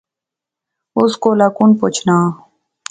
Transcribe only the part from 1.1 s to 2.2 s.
کولا کُن پچھنا